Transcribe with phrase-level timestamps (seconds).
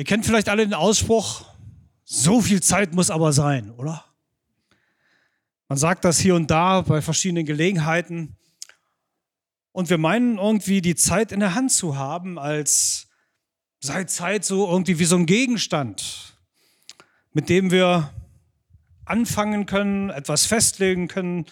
[0.00, 1.44] Ihr kennt vielleicht alle den Ausspruch,
[2.04, 4.02] so viel Zeit muss aber sein, oder?
[5.68, 8.38] Man sagt das hier und da bei verschiedenen Gelegenheiten.
[9.72, 13.08] Und wir meinen irgendwie die Zeit in der Hand zu haben, als
[13.80, 16.34] sei Zeit so irgendwie wie so ein Gegenstand,
[17.34, 18.10] mit dem wir
[19.04, 21.44] anfangen können, etwas festlegen können,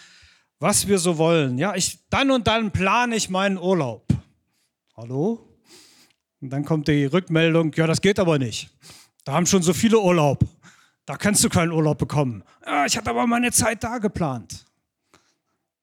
[0.57, 1.59] was wir so wollen.
[1.59, 4.07] Ja, ich, dann und dann plane ich meinen Urlaub.
[4.97, 5.48] Hallo?
[6.41, 8.69] Und dann kommt die Rückmeldung, ja, das geht aber nicht.
[9.25, 10.45] Da haben schon so viele Urlaub.
[11.05, 12.43] Da kannst du keinen Urlaub bekommen.
[12.65, 14.65] Ja, ich hatte aber meine Zeit da geplant.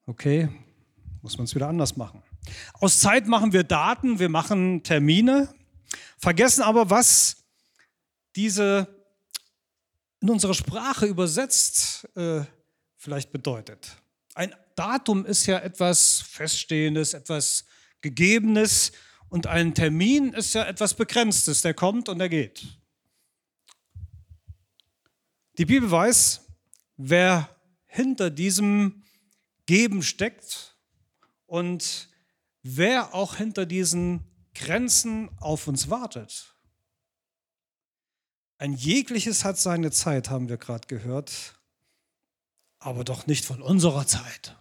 [0.06, 0.48] Okay,
[1.20, 2.22] muss man es wieder anders machen.
[2.74, 5.48] Aus Zeit machen wir Daten, wir machen Termine,
[6.16, 7.38] vergessen aber, was
[8.36, 8.86] diese
[10.20, 12.42] in unsere Sprache übersetzt äh,
[12.96, 13.96] vielleicht bedeutet.
[14.34, 17.64] Ein Datum ist ja etwas Feststehendes, etwas
[18.00, 18.92] Gegebenes
[19.28, 22.66] und ein Termin ist ja etwas Begrenztes, der kommt und der geht.
[25.58, 26.42] Die Bibel weiß,
[26.96, 27.48] wer
[27.86, 29.04] hinter diesem
[29.64, 30.76] Geben steckt
[31.46, 32.08] und
[32.62, 34.24] wer auch hinter diesen
[34.54, 36.54] Grenzen auf uns wartet.
[38.58, 41.60] Ein jegliches hat seine Zeit, haben wir gerade gehört,
[42.78, 44.56] aber doch nicht von unserer Zeit.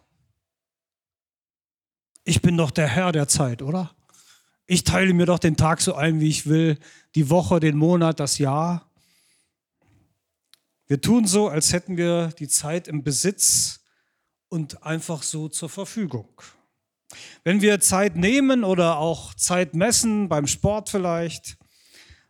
[2.23, 3.95] Ich bin doch der Herr der Zeit, oder?
[4.67, 6.80] Ich teile mir doch den Tag so ein, wie ich will,
[7.13, 8.89] die Woche, den Monat, das Jahr.
[10.88, 13.81] Wir tun so, als hätten wir die Zeit im Besitz
[14.49, 16.30] und einfach so zur Verfügung.
[17.44, 21.57] Wenn wir Zeit nehmen oder auch Zeit messen, beim Sport vielleicht,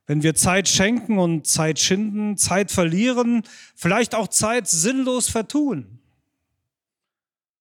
[0.06, 3.44] wenn wir Zeit schenken und Zeit schinden, Zeit verlieren,
[3.76, 6.00] vielleicht auch Zeit sinnlos vertun.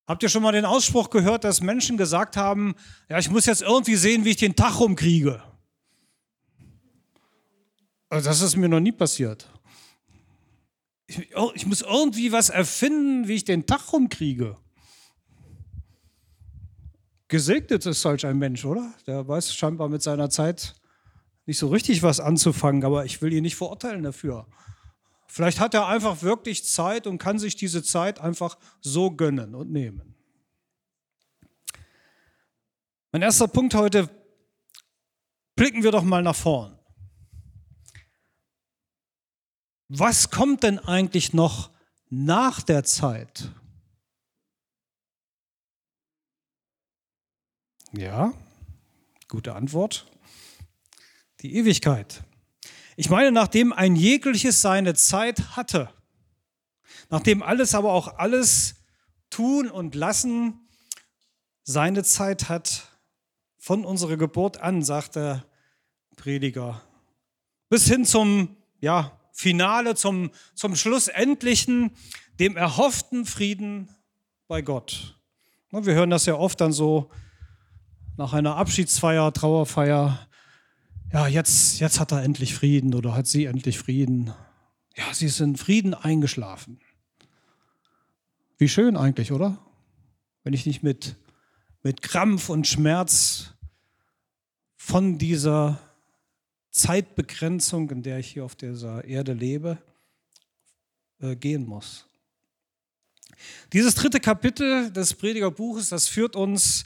[0.07, 2.75] Habt ihr schon mal den Ausspruch gehört, dass Menschen gesagt haben,
[3.09, 5.43] ja, ich muss jetzt irgendwie sehen, wie ich den Tag rumkriege?
[8.11, 9.51] Also das ist mir noch nie passiert.
[11.07, 14.57] Ich, oh, ich muss irgendwie was erfinden, wie ich den Tag rumkriege.
[17.29, 18.93] Gesegnet ist solch ein Mensch, oder?
[19.07, 20.75] Der weiß scheinbar mit seiner Zeit
[21.47, 24.47] nicht so richtig was anzufangen, aber ich will ihn nicht verurteilen dafür.
[25.27, 29.71] Vielleicht hat er einfach wirklich Zeit und kann sich diese Zeit einfach so gönnen und
[29.71, 30.15] nehmen.
[33.13, 34.09] Mein erster Punkt heute,
[35.57, 36.79] blicken wir doch mal nach vorn.
[39.89, 41.71] Was kommt denn eigentlich noch
[42.11, 43.51] nach der Zeit?
[47.93, 48.33] Ja,
[49.29, 50.07] gute Antwort
[51.45, 52.25] die Ewigkeit.
[52.97, 55.91] Ich meine, nachdem ein jegliches seine Zeit hatte,
[57.11, 58.77] nachdem alles aber auch alles
[59.31, 60.69] tun und lassen
[61.65, 62.89] seine Zeit hat,
[63.59, 65.47] von unserer Geburt an, sagt der
[66.17, 66.83] Prediger,
[67.71, 71.91] bis hin zum ja, Finale, zum, zum schlussendlichen,
[72.39, 73.89] dem erhofften Frieden
[74.49, 75.19] bei Gott.
[75.71, 77.11] Wir hören das ja oft dann so
[78.19, 80.29] nach einer Abschiedsfeier, Trauerfeier,
[81.15, 84.35] ja, jetzt, jetzt hat er endlich Frieden oder hat sie endlich Frieden.
[84.97, 86.81] Ja, sie ist in Frieden eingeschlafen.
[88.59, 89.57] Wie schön eigentlich, oder?
[90.43, 91.15] Wenn ich nicht mit,
[91.85, 93.55] mit Krampf und Schmerz
[94.75, 95.79] von dieser
[96.73, 99.79] Zeitbegrenzung, in der ich hier auf dieser Erde lebe,
[101.21, 102.07] äh, gehen muss.
[103.73, 106.85] Dieses dritte Kapitel des Predigerbuches, das führt uns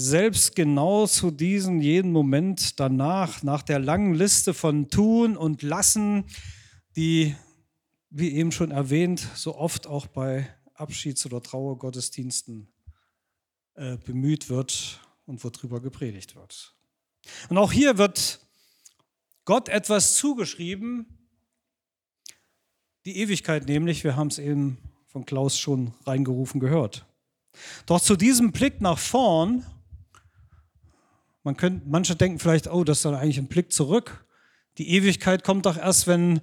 [0.00, 6.24] selbst genau zu diesem jeden Moment danach, nach der langen Liste von Tun und Lassen,
[6.94, 7.34] die,
[8.08, 12.72] wie eben schon erwähnt, so oft auch bei Abschieds- oder Trauergottesdiensten
[13.74, 16.76] äh, bemüht wird und worüber gepredigt wird.
[17.48, 18.46] Und auch hier wird
[19.44, 21.28] Gott etwas zugeschrieben,
[23.04, 24.78] die Ewigkeit nämlich, wir haben es eben
[25.08, 27.04] von Klaus schon reingerufen gehört.
[27.86, 29.66] Doch zu diesem Blick nach vorn
[31.48, 34.26] man könnte, manche denken vielleicht, oh, das ist dann eigentlich ein Blick zurück.
[34.76, 36.42] Die Ewigkeit kommt doch erst, wenn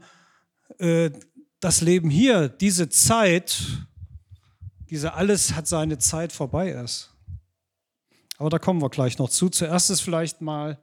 [0.80, 1.12] äh,
[1.60, 3.62] das Leben hier, diese Zeit,
[4.90, 7.16] diese alles hat seine Zeit vorbei ist.
[8.40, 9.48] Aber da kommen wir gleich noch zu.
[9.50, 10.82] Zuerst ist vielleicht mal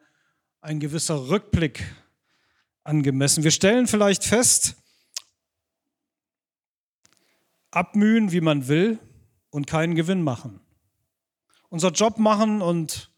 [0.61, 1.83] ein gewisser Rückblick
[2.85, 3.43] angemessen.
[3.43, 4.77] Wir stellen vielleicht fest,
[7.73, 9.01] abmühen, wie man will
[9.51, 10.61] und keinen Gewinn machen.
[11.71, 13.12] Unser Job machen und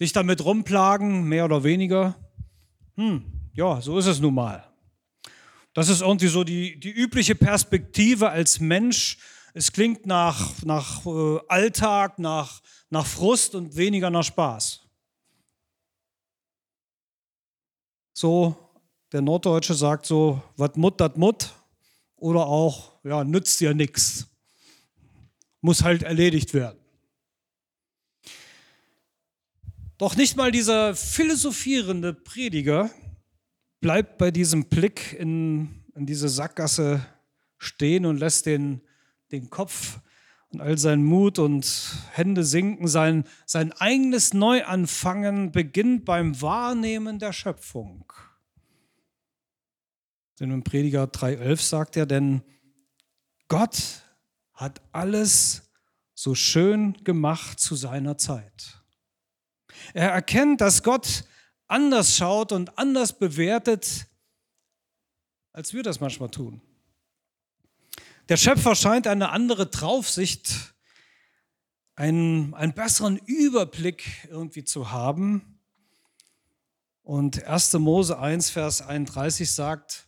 [0.00, 2.16] sich damit rumplagen, mehr oder weniger.
[2.96, 4.66] Hm, ja, so ist es nun mal.
[5.74, 9.18] Das ist irgendwie so die, die übliche Perspektive als Mensch.
[9.52, 14.80] Es klingt nach, nach äh, Alltag, nach, nach Frust und weniger nach Spaß.
[18.14, 18.56] So
[19.12, 21.52] Der Norddeutsche sagt so, wat mut, dat mut.
[22.16, 24.26] Oder auch, ja, nützt dir nichts.
[25.60, 26.79] Muss halt erledigt werden.
[30.00, 32.88] Doch nicht mal dieser philosophierende Prediger
[33.82, 37.04] bleibt bei diesem Blick in, in diese Sackgasse
[37.58, 38.80] stehen und lässt den,
[39.30, 40.00] den Kopf
[40.48, 47.34] und all sein Mut und Hände sinken, sein, sein eigenes Neuanfangen beginnt beim Wahrnehmen der
[47.34, 48.10] Schöpfung.
[50.40, 52.40] Denn im Prediger 3,11 sagt er, denn
[53.48, 54.00] Gott
[54.54, 55.70] hat alles
[56.14, 58.79] so schön gemacht zu seiner Zeit.
[59.94, 61.24] Er erkennt, dass Gott
[61.68, 64.06] anders schaut und anders bewertet,
[65.52, 66.60] als wir das manchmal tun.
[68.28, 70.74] Der Schöpfer scheint eine andere Draufsicht,
[71.96, 75.58] einen, einen besseren Überblick irgendwie zu haben.
[77.02, 77.72] Und 1.
[77.74, 80.06] Mose 1, Vers 31 sagt,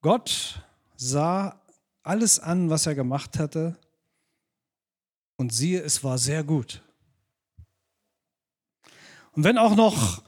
[0.00, 0.62] Gott
[0.96, 1.60] sah
[2.02, 3.76] alles an, was er gemacht hatte,
[5.36, 6.82] und siehe, es war sehr gut.
[9.38, 10.24] Und wenn auch noch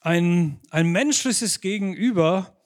[0.00, 2.56] ein, ein menschliches Gegenüber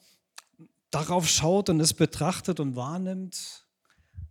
[0.91, 3.65] darauf schaut und es betrachtet und wahrnimmt,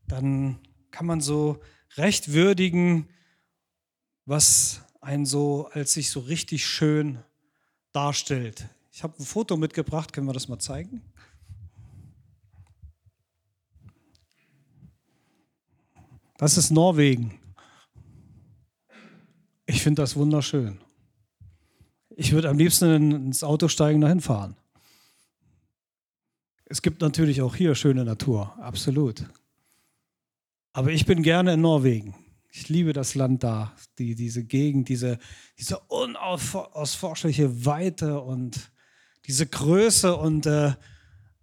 [0.06, 0.60] dann
[0.92, 1.60] kann man so
[1.96, 3.10] recht würdigen,
[4.26, 7.24] was einen so als sich so richtig schön
[7.92, 8.70] darstellt.
[8.92, 11.02] Ich habe ein Foto mitgebracht, können wir das mal zeigen?
[16.38, 17.40] Das ist Norwegen.
[19.66, 20.82] Ich finde das wunderschön.
[22.20, 24.56] Ich würde am liebsten ins Auto steigen, dahin fahren.
[26.66, 29.24] Es gibt natürlich auch hier schöne Natur, absolut.
[30.74, 32.16] Aber ich bin gerne in Norwegen.
[32.50, 35.20] Ich liebe das Land da, die, diese Gegend, diese,
[35.60, 38.72] diese unausforschliche Weite und
[39.28, 40.16] diese Größe.
[40.16, 40.74] Und äh,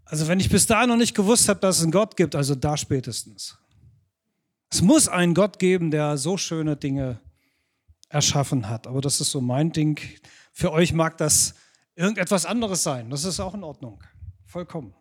[0.05, 2.57] also wenn ich bis dahin noch nicht gewusst habe, dass es einen Gott gibt, also
[2.57, 3.57] da spätestens.
[4.73, 7.21] Es muss einen Gott geben, der so schöne Dinge
[8.09, 8.89] erschaffen hat.
[8.89, 10.01] Aber das ist so mein Ding.
[10.57, 11.55] Für euch mag das
[11.97, 13.11] irgendetwas anderes sein.
[13.11, 14.03] Das ist auch in Ordnung.
[14.47, 14.95] Vollkommen.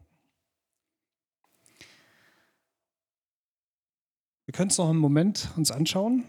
[4.46, 6.26] Wir können es noch einen Moment uns anschauen.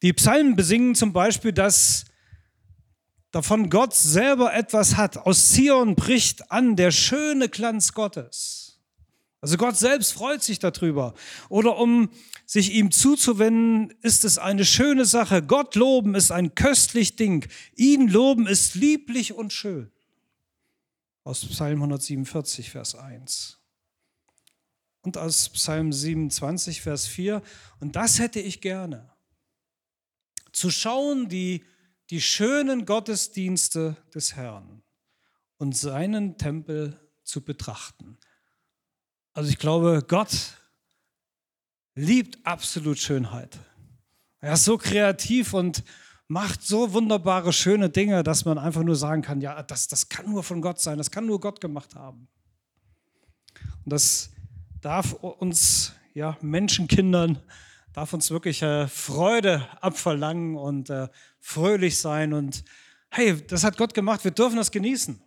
[0.00, 2.06] Die Psalmen besingen zum Beispiel, dass
[3.30, 5.18] davon Gott selber etwas hat.
[5.18, 8.65] Aus Zion bricht an der schöne Glanz Gottes.
[9.46, 11.14] Also Gott selbst freut sich darüber.
[11.48, 12.10] Oder um
[12.46, 15.40] sich ihm zuzuwenden, ist es eine schöne Sache.
[15.40, 17.46] Gott loben ist ein köstlich Ding.
[17.76, 19.92] Ihn loben ist lieblich und schön.
[21.22, 23.60] Aus Psalm 147, Vers 1
[25.02, 27.40] und aus Psalm 27, Vers 4.
[27.78, 29.12] Und das hätte ich gerne.
[30.50, 31.64] Zu schauen die,
[32.10, 34.82] die schönen Gottesdienste des Herrn
[35.56, 38.18] und seinen Tempel zu betrachten.
[39.36, 40.56] Also ich glaube, Gott
[41.94, 43.58] liebt absolut Schönheit.
[44.40, 45.84] Er ist so kreativ und
[46.26, 50.30] macht so wunderbare, schöne Dinge, dass man einfach nur sagen kann, ja, das, das kann
[50.30, 52.28] nur von Gott sein, das kann nur Gott gemacht haben.
[53.84, 54.30] Und das
[54.80, 57.38] darf uns, ja, Menschenkindern,
[57.92, 61.08] darf uns wirklich äh, Freude abverlangen und äh,
[61.40, 62.32] fröhlich sein.
[62.32, 62.64] Und
[63.10, 65.20] hey, das hat Gott gemacht, wir dürfen das genießen.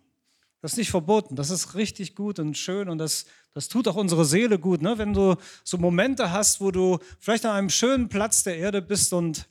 [0.60, 3.24] Das ist nicht verboten, das ist richtig gut und schön und das,
[3.54, 4.82] das tut auch unsere Seele gut.
[4.82, 4.98] Ne?
[4.98, 9.12] Wenn du so Momente hast, wo du vielleicht an einem schönen Platz der Erde bist
[9.14, 9.48] und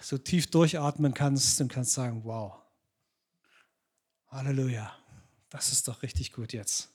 [0.00, 2.54] so tief durchatmen kannst und kannst sagen, wow,
[4.28, 4.92] Halleluja,
[5.50, 6.88] das ist doch richtig gut jetzt.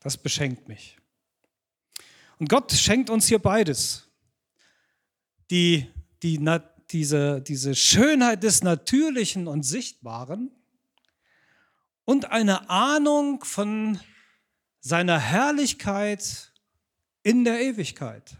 [0.00, 0.98] Das beschenkt mich.
[2.38, 4.08] Und Gott schenkt uns hier beides.
[5.50, 5.90] Die,
[6.22, 6.44] die,
[6.90, 10.50] diese, diese Schönheit des Natürlichen und Sichtbaren
[12.12, 13.98] und eine Ahnung von
[14.80, 16.52] seiner Herrlichkeit
[17.22, 18.36] in der Ewigkeit.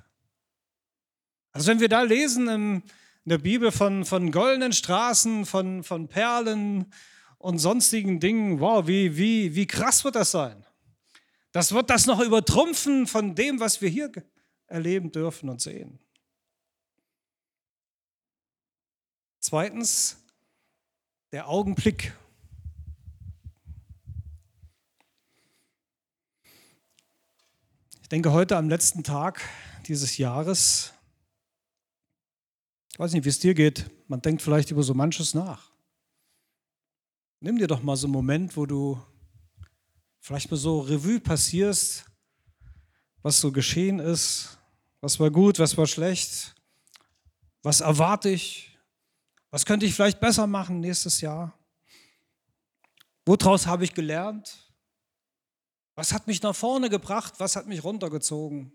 [1.53, 2.83] Also wenn wir da lesen in
[3.25, 6.93] der Bibel von, von goldenen Straßen, von, von Perlen
[7.39, 10.67] und sonstigen Dingen, wow, wie, wie, wie krass wird das sein?
[11.53, 14.13] Das wird das noch übertrumpfen von dem, was wir hier
[14.67, 15.99] erleben dürfen und sehen.
[19.41, 20.23] Zweitens,
[21.33, 22.13] der Augenblick.
[28.02, 29.41] Ich denke heute am letzten Tag
[29.87, 30.93] dieses Jahres,
[32.93, 35.71] ich weiß nicht, wie es dir geht, man denkt vielleicht über so manches nach.
[37.41, 39.01] Nimm dir doch mal so einen Moment, wo du
[40.21, 42.05] vielleicht mal so Revue passierst,
[43.23, 44.59] was so geschehen ist,
[45.01, 46.55] was war gut, was war schlecht,
[47.63, 48.79] was erwarte ich,
[49.49, 51.59] was könnte ich vielleicht besser machen nächstes Jahr.
[53.25, 54.71] Woraus habe ich gelernt?
[55.95, 57.35] Was hat mich nach vorne gebracht?
[57.39, 58.73] Was hat mich runtergezogen?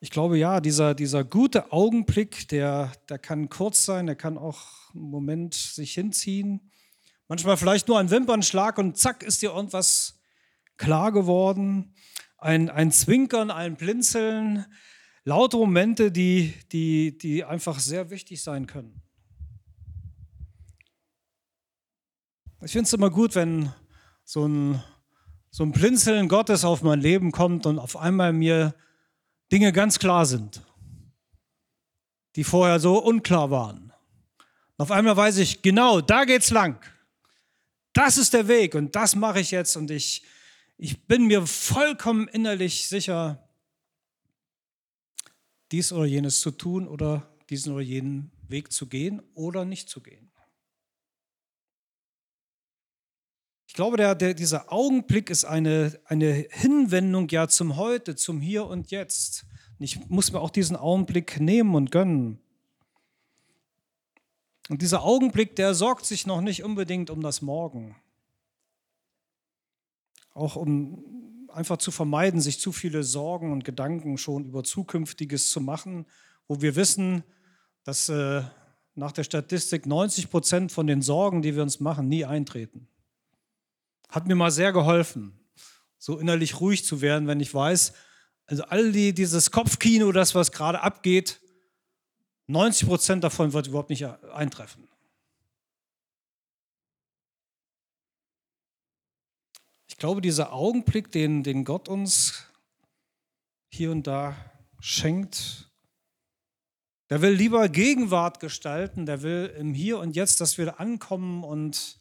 [0.00, 4.92] Ich glaube, ja, dieser, dieser gute Augenblick, der, der kann kurz sein, der kann auch
[4.94, 6.70] einen Moment sich hinziehen.
[7.28, 10.20] Manchmal vielleicht nur ein Wimpernschlag und zack ist dir irgendwas
[10.76, 11.94] klar geworden.
[12.38, 14.66] Ein, ein Zwinkern, ein Blinzeln,
[15.24, 19.00] lauter Momente, die, die, die einfach sehr wichtig sein können.
[22.62, 23.72] Ich finde es immer gut, wenn
[24.24, 24.82] so ein,
[25.50, 28.74] so ein Blinzeln Gottes auf mein Leben kommt und auf einmal mir
[29.52, 30.62] Dinge ganz klar sind,
[32.36, 33.92] die vorher so unklar waren.
[34.76, 36.82] Und auf einmal weiß ich, genau, da geht's lang.
[37.92, 40.24] Das ist der Weg und das mache ich jetzt und ich,
[40.76, 43.48] ich bin mir vollkommen innerlich sicher,
[45.70, 50.00] dies oder jenes zu tun oder diesen oder jenen Weg zu gehen oder nicht zu
[50.00, 50.30] gehen.
[53.74, 58.68] Ich glaube, der, der, dieser Augenblick ist eine, eine Hinwendung ja zum Heute, zum Hier
[58.68, 59.46] und Jetzt.
[59.76, 62.38] Und ich muss mir auch diesen Augenblick nehmen und gönnen.
[64.68, 67.96] Und dieser Augenblick, der sorgt sich noch nicht unbedingt um das Morgen.
[70.34, 75.60] Auch um einfach zu vermeiden, sich zu viele Sorgen und Gedanken schon über Zukünftiges zu
[75.60, 76.06] machen,
[76.46, 77.24] wo wir wissen,
[77.82, 78.44] dass äh,
[78.94, 82.86] nach der Statistik 90 Prozent von den Sorgen, die wir uns machen, nie eintreten.
[84.14, 85.36] Hat mir mal sehr geholfen,
[85.98, 87.94] so innerlich ruhig zu werden, wenn ich weiß,
[88.46, 91.40] also all die, dieses Kopfkino, das, was gerade abgeht,
[92.46, 94.88] 90 Prozent davon wird überhaupt nicht eintreffen.
[99.88, 102.44] Ich glaube, dieser Augenblick, den, den Gott uns
[103.68, 104.36] hier und da
[104.78, 105.72] schenkt,
[107.10, 112.00] der will lieber Gegenwart gestalten, der will im Hier und Jetzt, dass wir ankommen und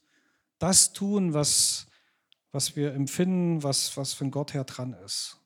[0.60, 1.88] das tun, was,
[2.54, 5.38] was wir empfinden, was, was von Gott her dran ist.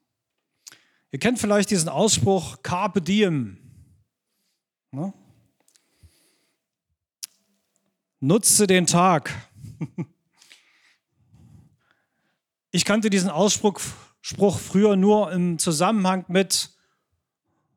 [1.10, 3.58] Ihr kennt vielleicht diesen Ausspruch Carpe Diem.
[4.92, 5.14] Ne?
[8.20, 9.34] Nutze den Tag.
[12.70, 13.80] Ich kannte diesen Ausspruch
[14.22, 16.70] Spruch früher nur im Zusammenhang mit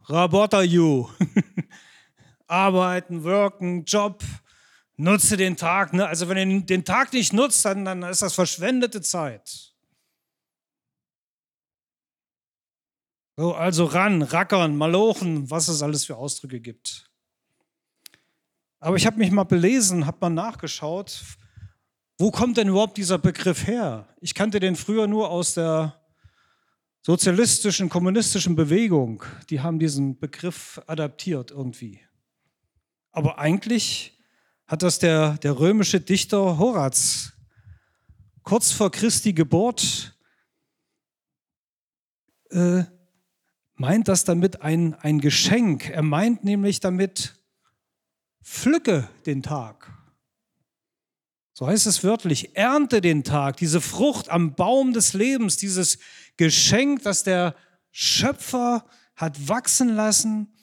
[0.06, 1.08] Rabotter you.
[2.48, 4.24] Arbeiten, worken, Job,
[5.00, 5.94] Nutze den Tag.
[5.94, 6.06] Ne?
[6.06, 9.72] Also wenn du den Tag nicht nutzt, dann, dann ist das verschwendete Zeit.
[13.36, 17.10] So, also ran, rackern, malochen, was es alles für Ausdrücke gibt.
[18.78, 21.22] Aber ich habe mich mal belesen, habe mal nachgeschaut,
[22.18, 24.06] wo kommt denn überhaupt dieser Begriff her?
[24.20, 25.98] Ich kannte den früher nur aus der
[27.00, 29.24] sozialistischen, kommunistischen Bewegung.
[29.48, 32.00] Die haben diesen Begriff adaptiert irgendwie.
[33.12, 34.19] Aber eigentlich
[34.70, 37.32] hat das der, der römische Dichter Horaz
[38.44, 40.16] kurz vor Christi Geburt
[42.50, 42.84] äh,
[43.74, 45.90] meint das damit ein, ein Geschenk.
[45.90, 47.34] Er meint nämlich damit,
[48.44, 49.92] pflücke den Tag.
[51.52, 55.98] So heißt es wörtlich, ernte den Tag, diese Frucht am Baum des Lebens, dieses
[56.36, 57.56] Geschenk, das der
[57.90, 58.86] Schöpfer
[59.16, 60.54] hat wachsen lassen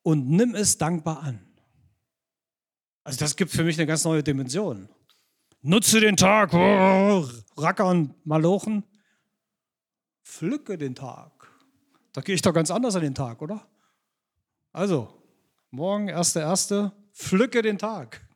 [0.00, 1.43] und nimm es dankbar an.
[3.04, 4.88] Also das gibt für mich eine ganz neue Dimension.
[5.60, 8.84] Nutze den Tag, oh, rackern, malochen.
[10.22, 11.30] Pflücke den Tag.
[12.12, 13.66] Da gehe ich doch ganz anders an den Tag, oder?
[14.72, 15.22] Also,
[15.70, 18.26] morgen, erste, erste, pflücke den Tag.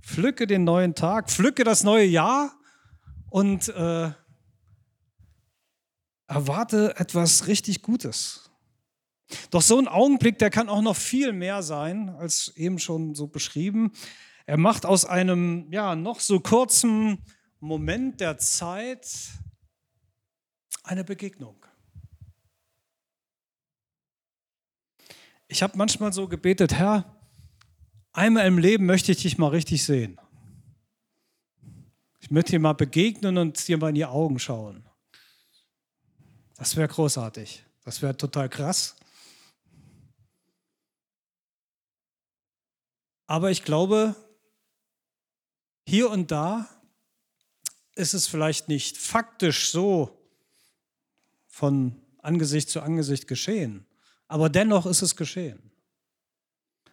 [0.00, 2.52] Pflücke den neuen Tag, pflücke das neue Jahr
[3.30, 4.10] und äh,
[6.26, 8.50] erwarte etwas richtig Gutes.
[9.50, 13.26] Doch so ein Augenblick, der kann auch noch viel mehr sein, als eben schon so
[13.26, 13.92] beschrieben.
[14.46, 17.24] Er macht aus einem ja noch so kurzen
[17.60, 19.08] Moment der Zeit
[20.82, 21.56] eine Begegnung.
[25.48, 27.04] Ich habe manchmal so gebetet, Herr,
[28.12, 30.18] einmal im Leben möchte ich dich mal richtig sehen.
[32.20, 34.84] Ich möchte dir mal begegnen und dir mal in die Augen schauen.
[36.56, 37.64] Das wäre großartig.
[37.84, 38.97] Das wäre total krass.
[43.28, 44.16] Aber ich glaube,
[45.86, 46.66] hier und da
[47.94, 50.18] ist es vielleicht nicht faktisch so
[51.46, 53.86] von Angesicht zu Angesicht geschehen,
[54.28, 55.70] aber dennoch ist es geschehen.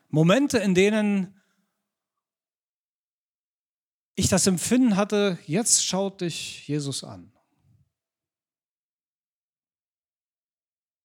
[0.10, 1.42] Momente, in denen
[4.16, 7.32] ich das Empfinden hatte, jetzt schaut dich Jesus an.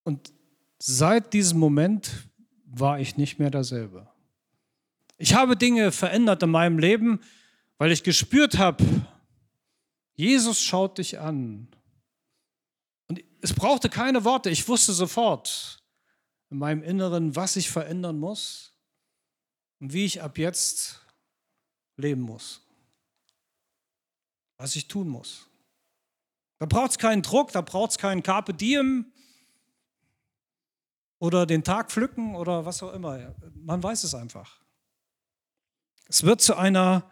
[0.02, 0.32] Und
[0.80, 2.28] seit diesem Moment
[2.64, 4.09] war ich nicht mehr derselbe.
[5.20, 7.20] Ich habe Dinge verändert in meinem Leben,
[7.76, 8.82] weil ich gespürt habe,
[10.14, 11.68] Jesus schaut dich an.
[13.06, 15.84] Und es brauchte keine Worte, ich wusste sofort
[16.48, 18.72] in meinem Inneren, was ich verändern muss
[19.78, 21.04] und wie ich ab jetzt
[21.98, 22.62] leben muss,
[24.56, 25.50] was ich tun muss.
[26.60, 29.12] Da braucht es keinen Druck, da braucht es keinen Carpe Diem
[31.18, 33.34] oder den Tag pflücken oder was auch immer.
[33.52, 34.59] Man weiß es einfach.
[36.10, 37.08] Es wird zu einer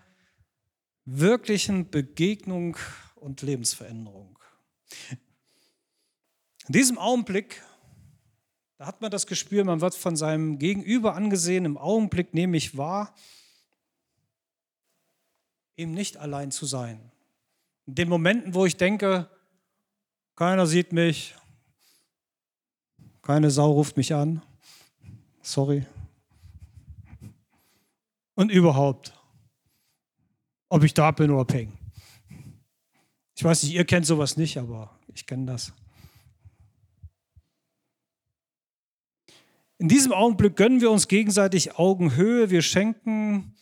[1.04, 2.76] wirklichen Begegnung
[3.14, 4.36] und Lebensveränderung.
[6.66, 7.62] In diesem Augenblick,
[8.76, 12.76] da hat man das Gespür, man wird von seinem Gegenüber angesehen, im Augenblick nehme ich
[12.76, 13.14] wahr,
[15.76, 17.12] eben nicht allein zu sein.
[17.86, 19.30] In den Momenten, wo ich denke,
[20.34, 21.36] keiner sieht mich,
[23.22, 24.42] keine Sau ruft mich an,
[25.40, 25.86] sorry.
[28.38, 29.12] Und überhaupt,
[30.68, 31.76] ob ich da bin oder peng.
[33.34, 35.72] Ich weiß nicht, ihr kennt sowas nicht, aber ich kenne das.
[39.78, 42.48] In diesem Augenblick gönnen wir uns gegenseitig Augenhöhe.
[42.48, 43.56] Wir schenken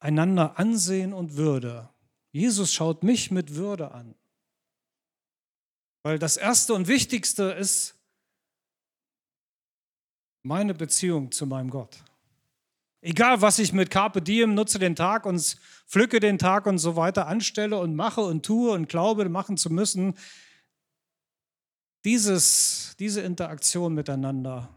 [0.00, 1.88] einander Ansehen und Würde.
[2.32, 4.16] Jesus schaut mich mit Würde an.
[6.02, 7.94] Weil das Erste und Wichtigste ist
[10.42, 12.02] meine Beziehung zu meinem Gott.
[13.06, 16.96] Egal, was ich mit Carpe Diem nutze den Tag und pflücke den Tag und so
[16.96, 20.14] weiter anstelle und mache und tue und glaube, machen zu müssen,
[22.06, 24.70] dieses, diese Interaktion miteinander,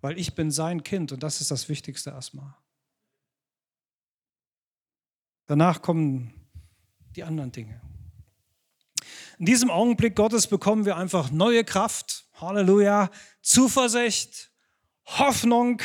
[0.00, 2.52] weil ich bin sein Kind und das ist das Wichtigste erstmal.
[5.46, 6.34] Danach kommen
[7.14, 7.80] die anderen Dinge.
[9.38, 13.08] In diesem Augenblick Gottes bekommen wir einfach neue Kraft, Halleluja,
[13.40, 14.50] Zuversicht,
[15.04, 15.80] Hoffnung,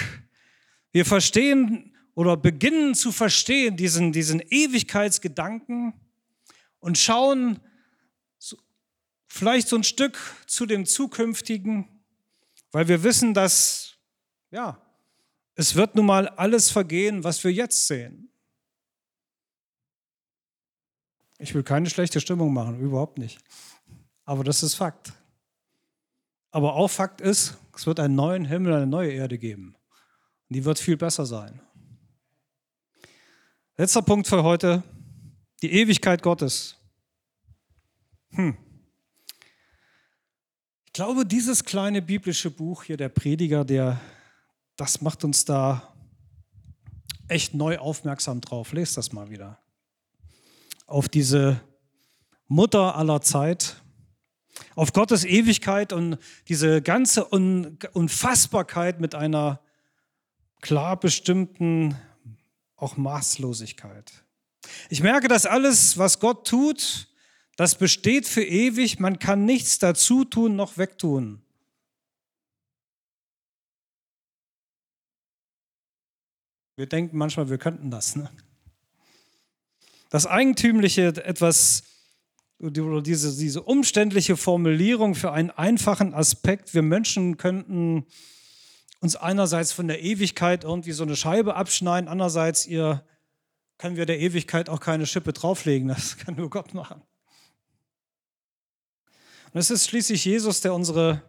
[0.93, 5.93] wir verstehen oder beginnen zu verstehen diesen, diesen Ewigkeitsgedanken
[6.79, 7.59] und schauen
[9.27, 11.88] vielleicht so ein Stück zu dem Zukünftigen,
[12.71, 13.97] weil wir wissen, dass,
[14.51, 14.79] ja,
[15.56, 18.29] es wird nun mal alles vergehen, was wir jetzt sehen.
[21.39, 23.39] Ich will keine schlechte Stimmung machen, überhaupt nicht.
[24.23, 25.13] Aber das ist Fakt.
[26.51, 29.75] Aber auch Fakt ist, es wird einen neuen Himmel, eine neue Erde geben.
[30.53, 31.59] Die wird viel besser sein.
[33.75, 34.83] Letzter Punkt für heute,
[35.63, 36.77] die Ewigkeit Gottes.
[38.29, 38.55] Hm.
[40.85, 43.99] Ich glaube, dieses kleine biblische Buch hier, der Prediger, der,
[44.75, 45.91] das macht uns da
[47.27, 48.73] echt neu aufmerksam drauf.
[48.73, 49.57] Lest das mal wieder.
[50.85, 51.59] Auf diese
[52.47, 53.81] Mutter aller Zeit,
[54.75, 59.62] auf Gottes Ewigkeit und diese ganze Unfassbarkeit mit einer
[60.63, 61.95] klar bestimmten
[62.78, 64.23] auch Maßlosigkeit.
[64.89, 67.10] Ich merke, dass alles, was Gott tut,
[67.58, 68.97] das besteht für ewig.
[68.99, 71.41] Man kann nichts dazu tun noch wegtun.
[76.78, 78.15] Wir denken manchmal, wir könnten das.
[78.15, 78.32] Ne?
[80.10, 81.84] Das Eigentümliche, etwas,
[82.60, 88.08] diese, diese umständliche Formulierung für einen einfachen Aspekt, wir Menschen könnten
[89.03, 93.03] uns einerseits von der Ewigkeit irgendwie so eine Scheibe abschneiden, andererseits ihr
[93.77, 95.89] können wir der Ewigkeit auch keine Schippe drauflegen.
[95.89, 97.01] Das kann nur Gott machen.
[99.51, 101.21] Und es ist schließlich Jesus, der unsere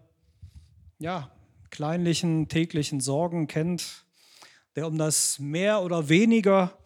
[1.00, 1.32] ja,
[1.70, 4.06] kleinlichen täglichen Sorgen kennt,
[4.76, 6.78] der um das mehr oder weniger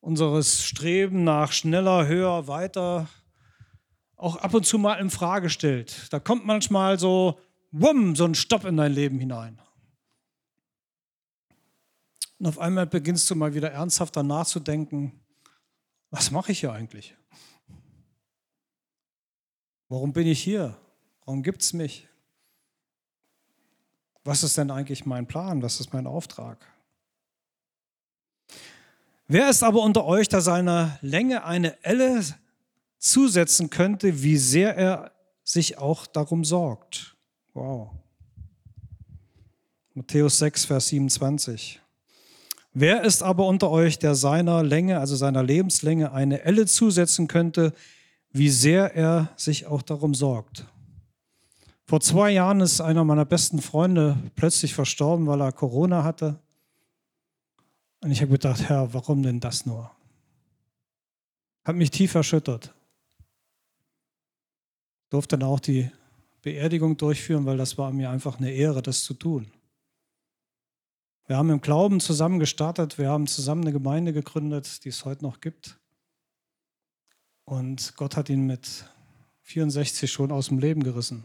[0.00, 3.06] unseres Streben nach schneller, höher, weiter
[4.16, 6.10] auch ab und zu mal in Frage stellt.
[6.10, 7.38] Da kommt manchmal so,
[7.70, 9.60] wumm, so ein Stopp in dein Leben hinein.
[12.40, 15.12] Und auf einmal beginnst du mal wieder ernsthafter nachzudenken,
[16.10, 17.14] was mache ich hier eigentlich?
[19.90, 20.74] Warum bin ich hier?
[21.26, 22.08] Warum gibt es mich?
[24.24, 25.62] Was ist denn eigentlich mein Plan?
[25.62, 26.66] Was ist mein Auftrag?
[29.28, 32.24] Wer ist aber unter euch, der seiner Länge eine Elle
[32.96, 35.12] zusetzen könnte, wie sehr er
[35.44, 37.16] sich auch darum sorgt?
[37.52, 37.90] Wow.
[39.92, 41.80] Matthäus 6, Vers 27.
[42.72, 47.72] Wer ist aber unter euch, der seiner Länge, also seiner Lebenslänge, eine Elle zusetzen könnte,
[48.32, 50.66] wie sehr er sich auch darum sorgt?
[51.84, 56.38] Vor zwei Jahren ist einer meiner besten Freunde plötzlich verstorben, weil er Corona hatte.
[58.00, 59.90] Und ich habe gedacht, Herr, warum denn das nur?
[61.64, 62.72] Hat mich tief erschüttert.
[65.10, 65.90] Durfte dann auch die
[66.42, 69.50] Beerdigung durchführen, weil das war mir einfach eine Ehre, das zu tun.
[71.30, 75.22] Wir haben im Glauben zusammen gestartet, wir haben zusammen eine Gemeinde gegründet, die es heute
[75.22, 75.78] noch gibt.
[77.44, 78.84] Und Gott hat ihn mit
[79.42, 81.24] 64 schon aus dem Leben gerissen.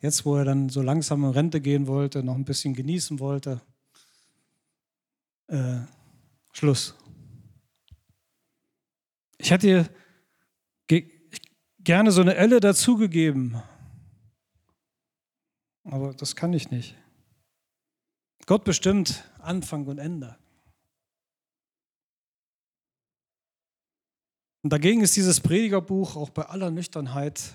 [0.00, 3.60] Jetzt, wo er dann so langsam in Rente gehen wollte, noch ein bisschen genießen wollte,
[5.48, 5.80] äh,
[6.54, 6.94] Schluss.
[9.36, 9.90] Ich hätte
[10.86, 11.10] ge
[11.80, 13.60] gerne so eine Elle dazugegeben,
[15.84, 16.96] aber das kann ich nicht.
[18.46, 20.38] Gott bestimmt Anfang und Ende.
[24.62, 27.54] Und dagegen ist dieses Predigerbuch auch bei aller Nüchternheit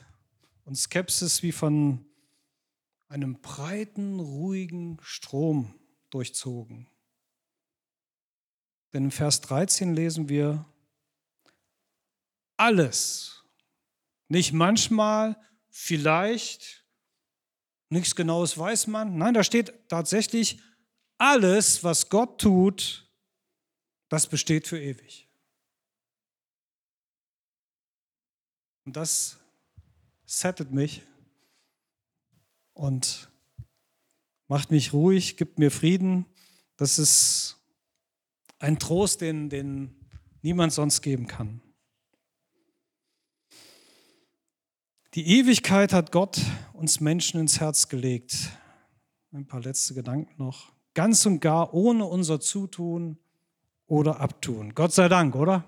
[0.66, 2.06] und Skepsis wie von
[3.08, 5.74] einem breiten, ruhigen Strom
[6.12, 6.88] durchzogen.
[8.94, 10.66] Denn im Vers 13 lesen wir,
[12.58, 13.44] alles,
[14.28, 16.86] nicht manchmal, vielleicht,
[17.90, 19.18] nichts Genaues weiß man.
[19.18, 20.62] Nein, da steht tatsächlich,
[21.20, 23.08] alles, was Gott tut,
[24.08, 25.30] das besteht für ewig.
[28.86, 29.38] Und das
[30.26, 31.04] settet mich
[32.74, 33.30] und
[34.48, 36.26] macht mich ruhig, gibt mir Frieden.
[36.78, 37.58] Das ist
[38.58, 39.96] ein Trost, den, den
[40.42, 41.62] niemand sonst geben kann.
[45.16, 46.40] Die Ewigkeit hat Gott
[46.74, 48.52] uns Menschen ins Herz gelegt.
[49.32, 50.79] Ein paar letzte Gedanken noch.
[50.94, 53.18] Ganz und gar ohne unser Zutun
[53.88, 54.74] oder Abtun.
[54.76, 55.64] Gott sei Dank, oder?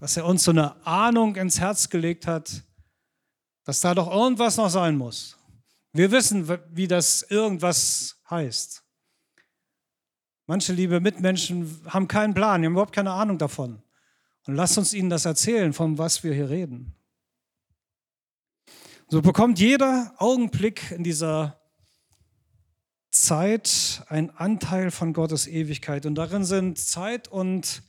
[0.00, 2.62] Dass er uns so eine Ahnung ins Herz gelegt hat,
[3.64, 5.36] dass da doch irgendwas noch sein muss.
[5.92, 8.84] Wir wissen, wie das irgendwas heißt.
[10.46, 13.82] Manche liebe Mitmenschen haben keinen Plan, die haben überhaupt keine Ahnung davon.
[14.46, 16.94] Und lasst uns ihnen das erzählen, von was wir hier reden.
[19.08, 21.60] So bekommt jeder Augenblick in dieser
[23.24, 26.06] Zeit einen Anteil von Gottes Ewigkeit.
[26.06, 27.82] Und darin sind Zeit und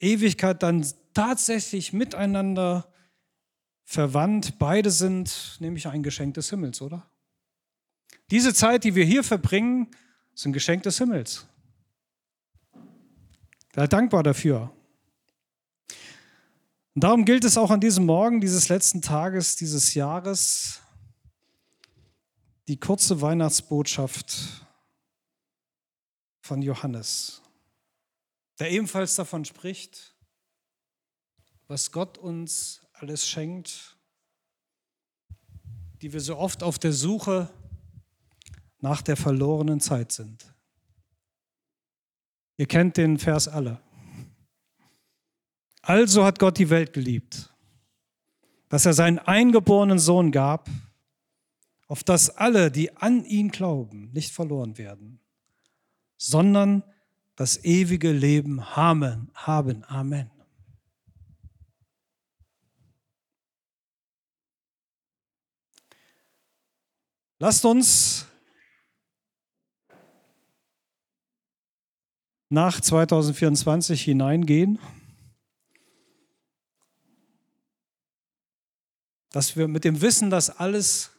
[0.00, 2.92] Ewigkeit dann tatsächlich miteinander
[3.84, 4.58] verwandt.
[4.58, 7.06] Beide sind nämlich ein Geschenk des Himmels, oder?
[8.30, 9.88] Diese Zeit, die wir hier verbringen,
[10.34, 11.46] ist ein Geschenk des Himmels.
[13.74, 14.70] Sei dankbar dafür.
[16.94, 20.81] Und darum gilt es auch an diesem Morgen, dieses letzten Tages, dieses Jahres,
[22.68, 24.66] die kurze Weihnachtsbotschaft
[26.40, 27.42] von Johannes,
[28.58, 30.14] der ebenfalls davon spricht,
[31.66, 33.96] was Gott uns alles schenkt,
[36.00, 37.48] die wir so oft auf der Suche
[38.78, 40.52] nach der verlorenen Zeit sind.
[42.56, 43.80] Ihr kennt den Vers alle.
[45.80, 47.52] Also hat Gott die Welt geliebt,
[48.68, 50.68] dass er seinen eingeborenen Sohn gab,
[51.92, 55.20] auf dass alle, die an ihn glauben, nicht verloren werden,
[56.16, 56.82] sondern
[57.36, 59.30] das ewige Leben haben.
[59.34, 59.84] haben.
[59.84, 60.30] Amen.
[67.38, 68.26] Lasst uns
[72.48, 74.78] nach 2024 hineingehen.
[79.32, 81.11] dass wir mit dem Wissen, dass alles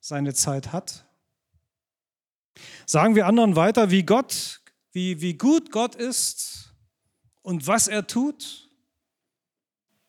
[0.00, 1.06] seine Zeit hat,
[2.86, 4.60] sagen wir anderen weiter, wie Gott,
[4.92, 6.74] wie, wie gut Gott ist
[7.42, 8.68] und was er tut.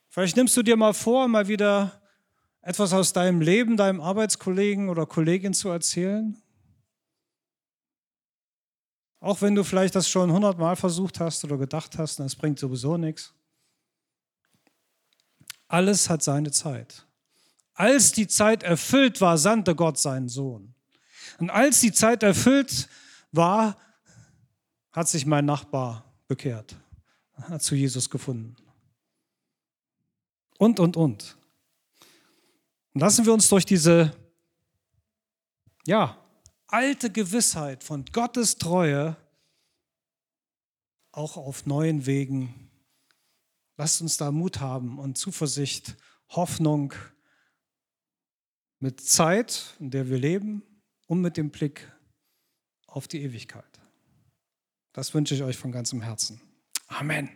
[0.10, 2.02] Vielleicht nimmst du dir mal vor, mal wieder
[2.62, 6.42] etwas aus deinem Leben, deinem Arbeitskollegen oder Kollegin zu erzählen.
[9.20, 12.98] Auch wenn du vielleicht das schon hundertmal versucht hast oder gedacht hast, das bringt sowieso
[12.98, 13.34] nichts.
[15.68, 17.06] Alles hat seine Zeit.
[17.74, 20.74] Als die Zeit erfüllt war, sandte Gott seinen Sohn.
[21.40, 22.88] Und als die Zeit erfüllt
[23.32, 23.78] war,
[24.92, 26.76] hat sich mein Nachbar bekehrt,
[27.34, 28.56] hat zu Jesus gefunden.
[30.58, 31.38] Und, und, und.
[32.94, 34.12] Und lassen wir uns durch diese,
[35.86, 36.18] ja,
[36.68, 39.16] alte Gewissheit von Gottes Treue
[41.12, 42.70] auch auf neuen Wegen,
[43.78, 45.98] lasst uns da Mut haben und Zuversicht,
[46.30, 46.94] Hoffnung,
[48.82, 50.64] mit Zeit, in der wir leben
[51.08, 51.90] und mit dem Blick
[52.88, 53.80] auf die Ewigkeit.
[54.92, 56.42] Das wünsche ich euch von ganzem Herzen.
[56.88, 57.30] Amen.